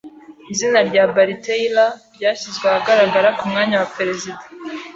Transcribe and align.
Izina 0.53 0.79
rya 0.87 1.03
Barry 1.13 1.35
Taylor 1.45 1.91
ryashyizwe 2.15 2.65
ahagaragara 2.67 3.29
ku 3.37 3.43
mwanya 3.51 3.75
wa 3.81 3.87
perezida. 3.97 4.43